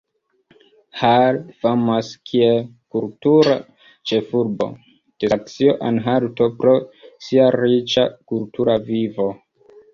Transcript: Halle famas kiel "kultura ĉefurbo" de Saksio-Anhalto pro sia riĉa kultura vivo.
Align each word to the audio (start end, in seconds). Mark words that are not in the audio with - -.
Halle 1.01 1.41
famas 1.65 2.09
kiel 2.29 2.57
"kultura 2.95 3.59
ĉefurbo" 4.13 4.69
de 4.89 5.31
Saksio-Anhalto 5.35 6.51
pro 6.65 6.77
sia 7.29 7.49
riĉa 7.61 8.11
kultura 8.35 8.83
vivo. 8.93 9.33